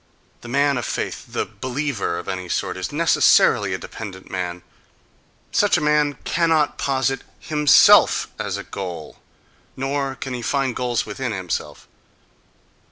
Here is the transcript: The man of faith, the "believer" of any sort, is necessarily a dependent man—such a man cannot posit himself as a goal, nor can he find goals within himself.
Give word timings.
The 0.41 0.47
man 0.47 0.79
of 0.79 0.85
faith, 0.87 1.25
the 1.31 1.45
"believer" 1.45 2.17
of 2.17 2.27
any 2.27 2.49
sort, 2.49 2.75
is 2.75 2.91
necessarily 2.91 3.71
a 3.75 3.77
dependent 3.77 4.31
man—such 4.31 5.77
a 5.77 5.79
man 5.79 6.13
cannot 6.23 6.79
posit 6.79 7.21
himself 7.39 8.27
as 8.39 8.57
a 8.57 8.63
goal, 8.63 9.19
nor 9.77 10.15
can 10.15 10.33
he 10.33 10.41
find 10.41 10.75
goals 10.75 11.05
within 11.05 11.31
himself. 11.33 11.87